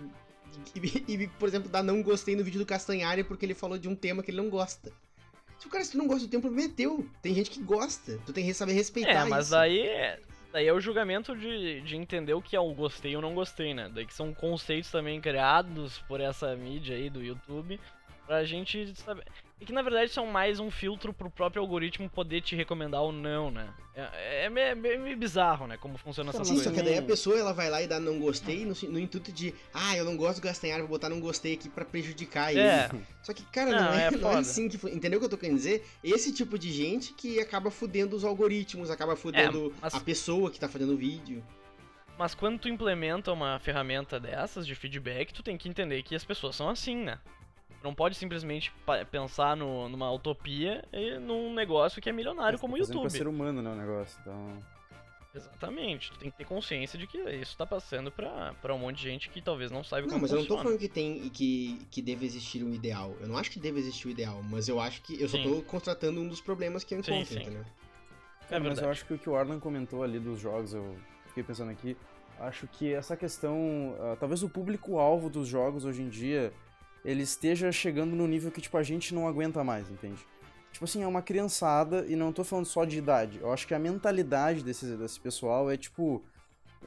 [0.74, 3.88] e, e, por exemplo, dá não gostei no vídeo do Castanhari porque ele falou de
[3.88, 4.92] um tema que ele não gosta.
[5.58, 7.08] Se o cara, se tu não gosta do tempo, o problema é teu.
[7.22, 8.18] Tem gente que gosta.
[8.26, 9.56] Tu tem que saber respeitar É, mas isso.
[9.56, 10.20] aí é,
[10.54, 13.74] daí é o julgamento de, de entender o que é o gostei ou não gostei,
[13.74, 13.90] né?
[13.92, 17.80] Daí que são conceitos também criados por essa mídia aí do YouTube
[18.26, 19.24] pra gente saber.
[19.60, 23.12] E que na verdade são mais um filtro pro próprio algoritmo poder te recomendar ou
[23.12, 23.72] não, né?
[23.94, 25.76] É, é meio, meio bizarro, né?
[25.76, 26.70] Como funciona essa Sim, coisa.
[26.70, 29.30] só que daí a pessoa ela vai lá e dá não gostei no, no intuito
[29.30, 32.60] de, ah, eu não gosto do Gastanhar, vou botar não gostei aqui pra prejudicar ele.
[32.60, 32.90] É,
[33.22, 34.76] Só que, cara, não, Não, é, é não é assim que.
[34.88, 35.86] Entendeu o que eu tô querendo dizer?
[36.02, 40.50] Esse tipo de gente que acaba fudendo os algoritmos, acaba fudendo É, mas- a pessoa
[40.50, 41.42] que tá fazendo o vídeo.
[42.18, 46.24] mas quando tu implementa uma ferramenta dessas de feedback, tu tem que entender que as
[46.24, 47.18] pessoas são assim, né?
[47.84, 48.72] Não pode simplesmente
[49.10, 53.18] pensar no- numa utopia e num negócio que é milionário como o Fazendo pra YouTube.
[53.18, 54.18] ser humano, né, o negócio.
[54.22, 54.58] Então...
[55.34, 58.98] Exatamente, tu tem que ter consciência de que isso tá passando pra, pra um monte
[58.98, 60.62] de gente que talvez não saiba Não, como mas eu não tô funciona.
[60.62, 63.14] falando que tem que, que deve existir um ideal.
[63.20, 65.20] Eu não acho que deve existir o ideal, mas eu acho que.
[65.20, 65.42] Eu só Sim.
[65.42, 67.40] tô constatando um dos problemas que eu Sim, encontro, sim.
[67.42, 67.64] entendeu?
[68.42, 70.96] É Cara, mas eu acho que o que o Arlan comentou ali dos jogos, eu
[71.26, 71.96] fiquei pensando aqui,
[72.38, 76.52] acho que essa questão, ah, talvez o público-alvo dos jogos hoje em dia,
[77.04, 80.24] ele esteja chegando no nível que, tipo, a gente não aguenta mais, entende?
[80.72, 83.74] Tipo assim, é uma criançada, e não tô falando só de idade, eu acho que
[83.74, 86.22] a mentalidade desse, desse pessoal é, tipo,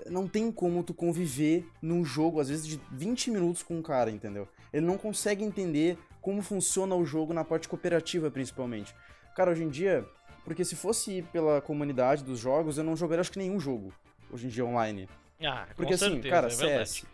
[0.10, 4.12] não tem como tu conviver num jogo, às vezes, de 20 minutos com um cara,
[4.12, 4.48] entendeu?
[4.74, 8.94] Ele não consegue entender como funciona o jogo na parte cooperativa, principalmente.
[9.36, 10.06] Cara, hoje em dia,
[10.44, 13.94] porque se fosse pela comunidade dos jogos, eu não jogaria acho que nenhum jogo
[14.30, 15.08] hoje em dia online.
[15.42, 16.50] Ah, Porque assim, certeza, cara, é.
[16.50, 17.06] CS.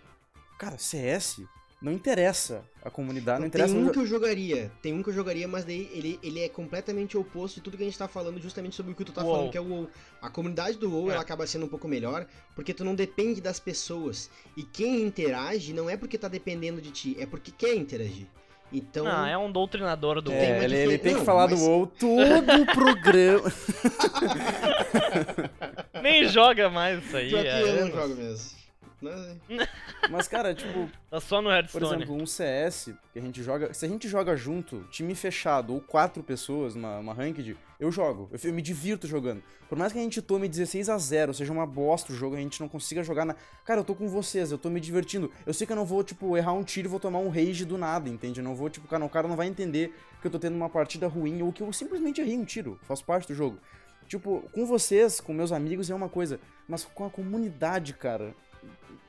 [0.58, 1.42] Cara, CS
[1.84, 3.76] não interessa a comunidade, não tem interessa.
[3.78, 6.48] um no que eu jogaria, tem um que eu jogaria, mas daí ele, ele é
[6.50, 9.22] completamente oposto de tudo que a gente tá falando, justamente sobre o que tu tá
[9.22, 9.36] WoW.
[9.36, 9.90] falando, que é o WoW.
[10.22, 11.14] A comunidade do WoW, É.
[11.14, 14.30] ela acaba sendo um pouco melhor, porque tu não depende das pessoas.
[14.56, 18.28] E quem interage não é porque tá dependendo de ti, é porque quer interagir.
[18.76, 21.26] Então, Ah, é um doutrinador do tem É, uma ele, ele difer- tem não, que
[21.26, 23.54] falar mas- do WoW todo o programa.
[26.02, 27.30] Nem joga mais isso aí.
[27.30, 28.63] pior que é, eu não é, jogo mesmo.
[29.04, 29.38] Mas,
[30.10, 31.96] Mas, cara, tipo, Tá só no por Hearthstone.
[31.96, 33.74] exemplo, um CS que a gente joga.
[33.74, 38.30] Se a gente joga junto, time fechado ou quatro pessoas, uma, uma ranked, eu jogo.
[38.32, 39.44] Eu, eu me divirto jogando.
[39.68, 42.40] Por mais que a gente tome 16 a 0 seja uma bosta o jogo, a
[42.40, 43.36] gente não consiga jogar na.
[43.66, 45.32] Cara, eu tô com vocês, eu tô me divertindo.
[45.46, 47.66] Eu sei que eu não vou, tipo, errar um tiro e vou tomar um rage
[47.66, 48.40] do nada, entende?
[48.40, 50.70] Eu não vou, tipo, cara, o cara não vai entender que eu tô tendo uma
[50.70, 52.80] partida ruim ou que eu simplesmente errei um tiro.
[52.84, 53.58] Faz parte do jogo.
[54.08, 58.36] Tipo, com vocês, com meus amigos é uma coisa, mas com a comunidade, cara,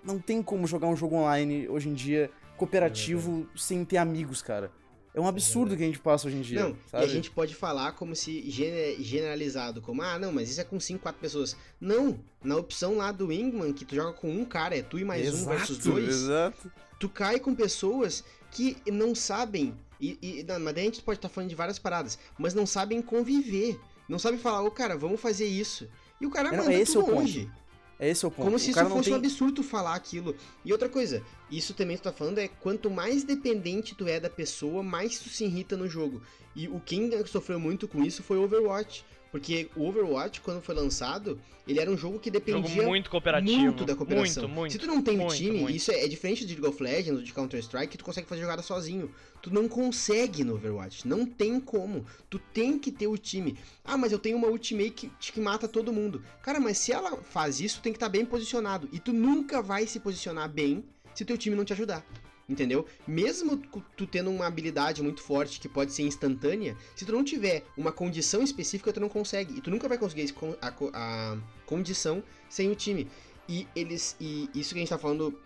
[0.05, 4.71] não tem como jogar um jogo online hoje em dia cooperativo sem ter amigos, cara.
[5.13, 6.61] É um absurdo que a gente passa hoje em dia.
[6.61, 7.05] não, sabe?
[7.05, 10.65] e a gente pode falar como se gene- generalizado, como, ah, não, mas isso é
[10.65, 11.57] com 5, 4 pessoas.
[11.81, 15.05] Não, na opção lá do Wingman, que tu joga com um cara, é tu e
[15.05, 16.71] mais um versus dois, Exato.
[16.99, 21.19] tu cai com pessoas que não sabem, e, e não, mas daí a gente pode
[21.19, 23.79] estar falando de várias paradas, mas não sabem conviver.
[24.09, 25.89] Não sabem falar, ô cara, vamos fazer isso.
[26.21, 27.51] E o cara Não, manda esse tu é o ponto.
[27.99, 28.45] É esse é o ponto.
[28.45, 29.13] Como o se isso fosse tem...
[29.13, 30.35] um absurdo falar aquilo.
[30.65, 34.31] E outra coisa, isso também tu tá falando é quanto mais dependente tu é da
[34.31, 36.21] pessoa, mais tu se irrita no jogo.
[36.55, 39.05] E o quem sofreu muito com isso foi o Overwatch.
[39.35, 43.63] Porque o Overwatch, quando foi lançado, ele era um jogo que dependia Jogo muito cooperativo.
[43.63, 44.45] muito da cooperação.
[44.45, 44.73] Muito, muito.
[44.75, 45.77] Se tu não tem muito, time, muito.
[45.77, 48.43] isso é, é diferente de League of Legends ou de Counter-Strike, que tu consegue fazer
[48.43, 49.11] jogada sozinho.
[49.43, 51.09] Tu não consegue no Overwatch.
[51.09, 52.07] Não tem como.
[52.31, 53.59] Tu tem que ter o time.
[53.85, 56.23] Ah, mas eu tenho uma ultimate que, que mata todo mundo.
[56.41, 58.89] Cara, mas se ela faz isso, tu tem que estar bem posicionado.
[58.93, 62.07] E tu nunca vai se posicionar bem se teu time não te ajudar.
[62.49, 62.87] Entendeu?
[63.07, 63.57] Mesmo
[63.97, 67.91] tu tendo uma habilidade muito forte que pode ser instantânea, se tu não tiver uma
[67.91, 69.57] condição específica, tu não consegue.
[69.57, 73.09] E tu nunca vai conseguir a, a condição sem o time.
[73.49, 74.15] E eles.
[74.21, 75.39] E isso que a gente tá falando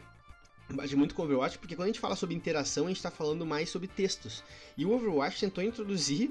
[0.71, 3.11] bate muito com o Overwatch, porque quando a gente fala sobre interação, a gente tá
[3.11, 4.43] falando mais sobre textos.
[4.77, 6.31] E o Overwatch tentou introduzir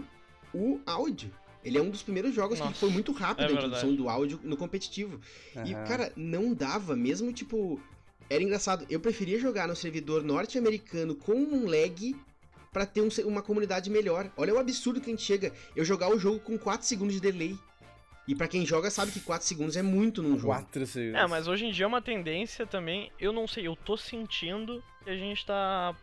[0.54, 1.32] o áudio.
[1.64, 3.98] Ele é um dos primeiros jogos que Nossa, foi muito rápido é a introdução verdade.
[3.98, 5.20] do áudio no competitivo.
[5.66, 5.86] E, Aham.
[5.86, 7.82] cara, não dava, mesmo tipo.
[8.30, 8.86] Era engraçado.
[8.90, 12.16] Eu preferia jogar no servidor norte-americano com um lag
[12.72, 14.30] pra ter um uma comunidade melhor.
[14.36, 15.54] Olha o absurdo que a gente chega.
[15.76, 17.58] Eu jogar o jogo com 4 segundos de delay.
[18.28, 20.54] E pra quem joga sabe que 4 segundos é muito num jogo.
[20.54, 21.22] Quatro segundos.
[21.22, 23.10] É, mas hoje em dia é uma tendência também.
[23.18, 25.96] Eu não sei, eu tô sentindo que a gente tá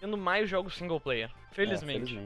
[0.00, 1.30] tendo mais jogos single player.
[1.30, 2.18] É, Felizmente.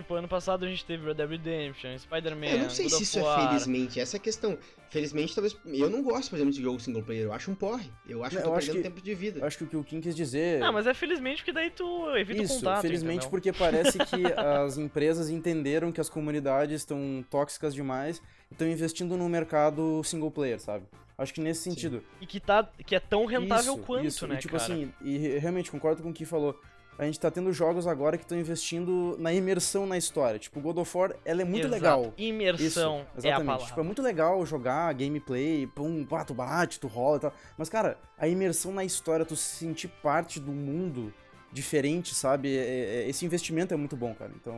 [0.00, 2.46] Tipo, ano passado a gente teve Red Dead Redemption, Spider-Man.
[2.46, 3.48] Eu não sei God se isso é War.
[3.48, 3.98] felizmente.
[4.00, 4.56] Essa é a questão.
[4.90, 5.56] Felizmente, talvez.
[5.66, 7.24] Eu não gosto, por exemplo, de jogo single player.
[7.24, 7.90] Eu acho um porre.
[8.08, 9.40] Eu acho Não, que eu tô perdendo que- tempo de vida.
[9.40, 10.62] Eu acho que o que o Kim quis dizer.
[10.62, 12.82] Ah, mas é felizmente porque daí tu evita o Isso, contato.
[12.82, 13.30] felizmente entendeu?
[13.30, 19.16] porque parece que as empresas entenderam que as comunidades estão tóxicas demais e estão investindo
[19.16, 20.84] no mercado single player, sabe?
[21.18, 22.02] Acho que nesse sentido.
[22.20, 24.26] E que, tá, que é tão rentável Isso, quanto, isso.
[24.28, 24.72] né, e, tipo cara?
[24.72, 26.58] assim, e re- realmente concordo com o que falou.
[26.98, 30.38] A gente tá tendo jogos agora que estão investindo na imersão na história.
[30.38, 31.74] Tipo, God of War, ela é muito Exato.
[31.74, 32.14] legal.
[32.18, 33.46] Imersão Isso, é a exatamente.
[33.46, 33.66] palavra.
[33.66, 37.34] Tipo, é muito legal jogar gameplay, pum, pá, tu bate, tu rola e tal.
[37.56, 41.14] Mas, cara, a imersão na história, tu se sentir parte do mundo
[41.52, 42.54] diferente, sabe?
[42.56, 44.32] É- é- esse investimento é muito bom, cara.
[44.34, 44.54] Então,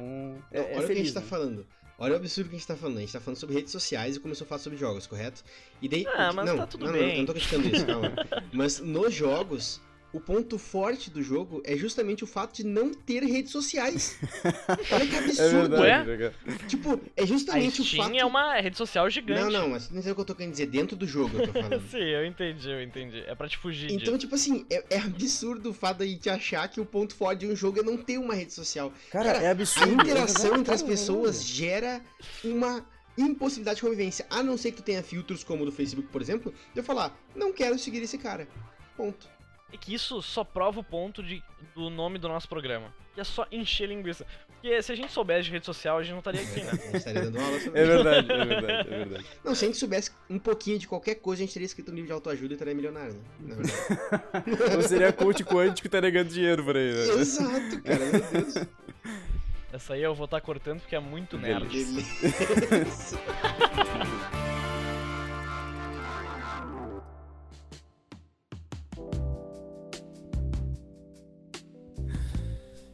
[0.50, 1.26] é, Não, é olha o que a feliz, gente tá né?
[1.26, 1.66] falando.
[1.98, 2.96] Olha o absurdo que a gente tá falando.
[2.96, 5.44] A gente tá falando sobre redes sociais e começou a falar sobre jogos, correto?
[5.83, 6.07] E daí.
[6.09, 7.03] Ah, mas não, tá tudo não, bem.
[7.03, 8.12] Não, eu não tô criticando isso, calma.
[8.55, 9.81] mas nos jogos,
[10.12, 14.18] o ponto forte do jogo é justamente o fato de não ter redes sociais.
[14.90, 15.76] Olha que É absurdo.
[15.76, 16.02] Ué?
[16.04, 18.16] verdade, né, Tipo, é A justamente o fato.
[18.16, 19.40] é uma rede social gigante.
[19.44, 20.66] Não, não, mas não sei o que eu tô querendo dizer.
[20.66, 21.80] Dentro do jogo eu tô falando.
[21.90, 23.20] Sim, eu entendi, eu entendi.
[23.26, 24.18] É pra te fugir Então, disso.
[24.18, 27.40] tipo assim, é, é absurdo o fato de a gente achar que o ponto forte
[27.40, 28.92] de um jogo é não ter uma rede social.
[29.12, 29.92] Cara, é A absurdo.
[29.92, 32.00] interação é entre as pessoas gera
[32.42, 32.84] uma
[33.16, 34.26] impossibilidade de convivência.
[34.30, 36.84] A não ser que tu tenha filtros como o do Facebook, por exemplo, de eu
[36.84, 38.48] falar, não quero seguir esse cara.
[38.96, 39.28] Ponto.
[39.72, 41.42] É que isso só prova o ponto de,
[41.74, 42.92] do nome do nosso programa.
[43.14, 44.26] Que é só encher linguiça.
[44.61, 46.70] Porque se a gente soubesse de rede social, a gente não estaria aqui, né?
[46.70, 49.26] A gente estaria dando aula sobre É verdade, é verdade, é verdade.
[49.42, 51.94] Não, se a gente soubesse um pouquinho de qualquer coisa, a gente teria escrito um
[51.94, 53.20] livro de autoajuda e estaria milionário, né?
[53.40, 54.76] Na verdade.
[54.76, 57.20] Ou seria coach quântico que tá negando dinheiro por aí, né?
[57.20, 58.54] Exato, cara, meu Deus.
[59.72, 61.66] Essa aí eu vou estar cortando porque é muito nerd.
[61.68, 63.18] Beleza.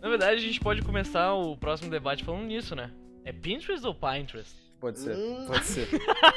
[0.07, 2.93] Na verdade, a gente pode começar o próximo debate falando nisso, né?
[3.25, 4.55] É Pinterest ou Pinterest?
[4.79, 5.47] Pode ser, Hum.
[5.49, 5.89] pode ser.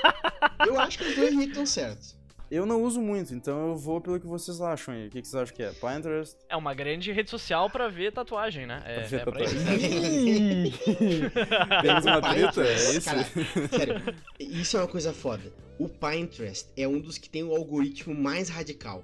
[0.66, 2.18] Eu acho que os dois estão certos.
[2.50, 5.06] Eu não uso muito, então eu vou pelo que vocês acham aí.
[5.06, 5.70] O que, que vocês acham que é?
[5.72, 6.36] Pinterest?
[6.50, 8.82] É uma grande rede social pra ver tatuagem, né?
[8.88, 9.56] É, Pra ver é pra isso.
[11.84, 12.64] Temos uma treta?
[12.66, 13.06] É isso?
[13.06, 13.24] Cara,
[13.70, 15.54] sério, isso é uma coisa foda.
[15.78, 19.04] O Pinterest é um dos que tem o algoritmo mais radical.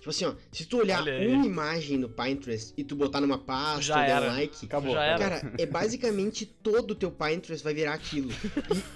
[0.00, 3.82] Tipo assim, ó, se tu olhar uma imagem no Pinterest e tu botar numa pasta
[3.82, 4.26] Já der era.
[4.28, 4.94] like, Acabou.
[4.94, 5.18] Já era.
[5.18, 8.30] cara, é basicamente todo o teu Pinterest vai virar aquilo.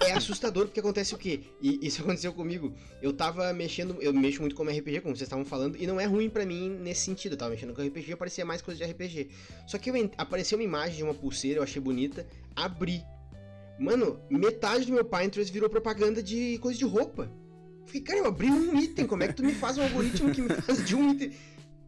[0.01, 1.41] E é assustador porque acontece o quê?
[1.61, 2.73] E isso aconteceu comigo.
[3.03, 6.05] Eu tava mexendo, eu mexo muito com RPG, como vocês estavam falando, e não é
[6.05, 7.33] ruim pra mim nesse sentido.
[7.33, 9.29] Eu tava mexendo com RPG, aparecia mais coisa de RPG.
[9.67, 13.03] Só que eu ent- apareceu uma imagem de uma pulseira, eu achei bonita, abri.
[13.77, 17.29] Mano, metade do meu Pinterest virou propaganda de coisa de roupa.
[17.85, 20.41] Fiquei, cara, eu abri um item, como é que tu me faz um algoritmo que
[20.41, 21.31] me faz de um item?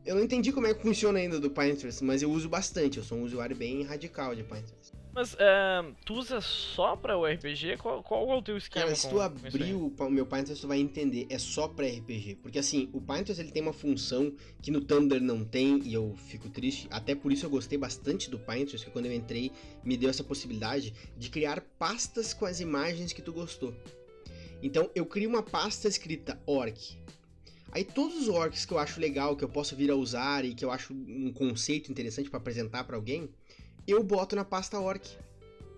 [0.05, 3.03] Eu não entendi como é que funciona ainda do Pinterest, mas eu uso bastante, eu
[3.03, 4.93] sou um usuário bem radical de Pinterest.
[5.17, 7.77] Mas é, tu usa só pra o RPG?
[7.77, 8.85] Qual, qual é o teu esquema?
[8.85, 12.35] Cara, se tu abrir o, o meu Pinterest, tu vai entender, é só pra RPG.
[12.35, 14.31] Porque assim, o Pinterest ele tem uma função
[14.61, 16.87] que no Tumblr não tem, e eu fico triste.
[16.91, 19.51] Até por isso eu gostei bastante do Pinterest, que quando eu entrei,
[19.83, 23.73] me deu essa possibilidade de criar pastas com as imagens que tu gostou.
[24.61, 26.97] Então eu crio uma pasta escrita orc.
[27.71, 30.53] Aí todos os orcs que eu acho legal, que eu posso vir a usar e
[30.53, 33.29] que eu acho um conceito interessante pra apresentar pra alguém,
[33.85, 35.05] eu boto na pasta orc.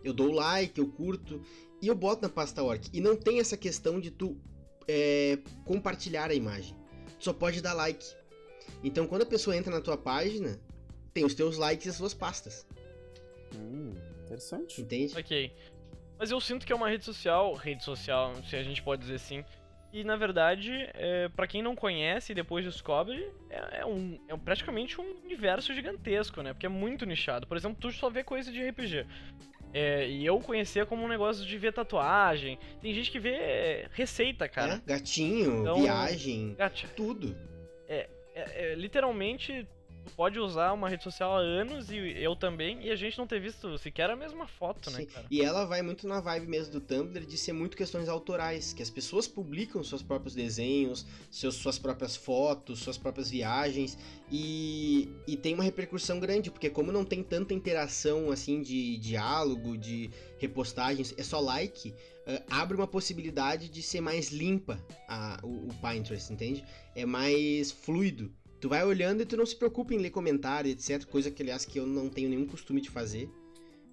[0.04, 1.42] Eu dou like, eu curto
[1.82, 2.88] e eu boto na pasta orc.
[2.94, 4.38] E não tem essa questão de tu
[4.88, 6.76] é, compartilhar a imagem.
[7.20, 8.06] Tu só pode dar like.
[8.84, 10.60] Então quando a pessoa entra na tua página,
[11.14, 12.66] tem os teus likes e as suas pastas.
[13.56, 13.94] Hum,
[14.26, 14.82] interessante.
[14.82, 15.18] Entende?
[15.18, 15.52] Ok.
[16.20, 19.16] Mas eu sinto que é uma rede social, rede social, se a gente pode dizer
[19.16, 19.44] assim.
[19.92, 24.38] E na verdade, é, para quem não conhece e depois descobre, é, é um, é
[24.38, 26.54] praticamente um universo gigantesco, né?
[26.54, 27.48] Porque é muito nichado.
[27.48, 29.08] Por exemplo, tu só vê coisa de RPG.
[29.74, 32.60] É, e eu conhecia como um negócio de ver tatuagem.
[32.82, 34.76] Tem gente que vê receita, cara.
[34.76, 36.56] É, gatinho, Então- viagem,
[36.96, 37.36] tudo.
[37.88, 39.68] É, é, literalmente,
[40.10, 43.28] tu pode usar uma rede social há anos e eu também, e a gente não
[43.28, 45.06] ter visto sequer a mesma foto, né, Sim.
[45.06, 45.26] cara?
[45.30, 48.82] E ela vai muito na vibe mesmo do Tumblr de ser muito questões autorais, que
[48.82, 53.98] as pessoas publicam seus próprios desenhos, seus, suas próprias fotos, suas próprias viagens,
[54.32, 59.78] e, e tem uma repercussão grande, porque como não tem tanta interação assim de diálogo,
[59.78, 61.94] de repostagens, é só like,
[62.26, 66.64] eh, abre uma possibilidade de ser mais limpa a, o, o Pinterest, entende?
[66.96, 68.32] É mais fluido.
[68.60, 71.06] Tu vai olhando e tu não se preocupa em ler comentário, etc.
[71.06, 73.30] Coisa que, aliás, que eu não tenho nenhum costume de fazer.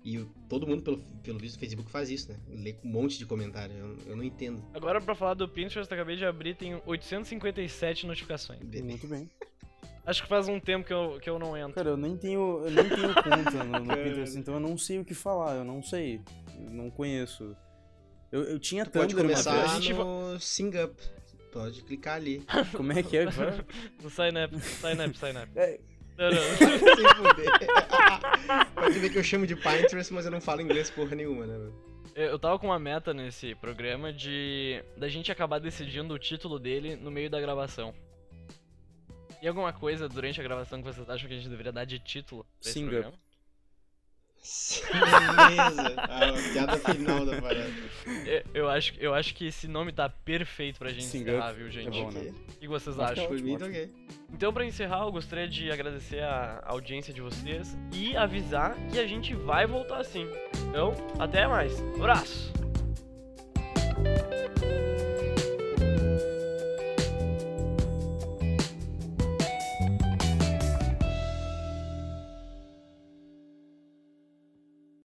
[0.04, 2.38] E o- todo mundo, pelo, pelo visto, do Facebook faz isso, né?
[2.48, 3.74] Lê um monte de comentário.
[3.76, 4.62] Eu, eu não entendo.
[4.74, 8.60] Agora, pra falar do Pinterest, eu acabei de abrir, tem 857 notificações.
[8.60, 9.28] Muito bem.
[10.04, 11.74] Acho que faz um tempo que eu, que eu não entro.
[11.74, 15.00] Cara, eu nem tenho, eu nem tenho conta no, no Pinterest, então eu não sei
[15.00, 16.20] o que falar, eu não sei.
[16.64, 17.56] Eu não conheço.
[18.30, 20.94] Eu, eu tinha Tu pode Tumblr uma começar gente no Sing Up.
[21.52, 22.44] Pode clicar ali.
[22.76, 23.24] Como é que é?
[24.02, 25.50] No sign up, sign up, sign up.
[25.56, 25.80] É,
[26.18, 26.36] Não, não.
[26.56, 27.50] Se fuder.
[28.74, 31.54] Pode ver que eu chamo de Pinterest, mas eu não falo inglês porra nenhuma, né?
[32.14, 36.58] Eu eu tava com uma meta nesse programa de da gente acabar decidindo o título
[36.58, 37.94] dele no meio da gravação.
[39.42, 41.98] E alguma coisa durante a gravação que vocês acham que a gente deveria dar de
[41.98, 42.90] título pra esse Singa.
[42.90, 43.18] programa?
[44.92, 45.94] Beleza.
[46.00, 47.70] A piada final da parada.
[48.54, 51.70] Eu, acho, eu acho que esse nome tá perfeito pra gente Sing encerrar, viu, É
[51.70, 52.00] gente?
[52.00, 52.32] bom, né?
[52.48, 53.24] O que vocês acham?
[53.24, 53.70] é Por mim, ótimo.
[53.70, 53.90] ok.
[54.32, 59.06] Então, pra encerrar, eu gostaria de agradecer a audiência de vocês e avisar que a
[59.06, 60.26] gente vai voltar sim.
[60.68, 61.80] Então, até mais.
[61.96, 62.52] Abraço!